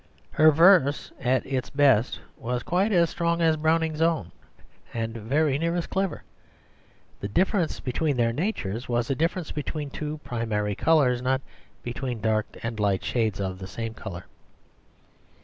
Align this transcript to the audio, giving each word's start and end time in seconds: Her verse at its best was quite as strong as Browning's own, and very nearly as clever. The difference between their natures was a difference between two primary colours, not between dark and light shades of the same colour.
Her 0.31 0.49
verse 0.49 1.11
at 1.19 1.45
its 1.45 1.69
best 1.69 2.19
was 2.35 2.63
quite 2.63 2.91
as 2.91 3.11
strong 3.11 3.39
as 3.39 3.55
Browning's 3.55 4.01
own, 4.01 4.31
and 4.95 5.15
very 5.15 5.59
nearly 5.59 5.77
as 5.77 5.85
clever. 5.85 6.23
The 7.19 7.27
difference 7.27 7.79
between 7.79 8.17
their 8.17 8.33
natures 8.33 8.89
was 8.89 9.11
a 9.11 9.15
difference 9.15 9.51
between 9.51 9.91
two 9.91 10.17
primary 10.23 10.73
colours, 10.73 11.21
not 11.21 11.41
between 11.83 12.19
dark 12.19 12.47
and 12.63 12.79
light 12.79 13.03
shades 13.05 13.39
of 13.39 13.59
the 13.59 13.67
same 13.67 13.93
colour. 13.93 14.25